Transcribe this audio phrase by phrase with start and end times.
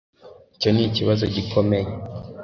[0.55, 1.89] icyo nikibazo gikomeye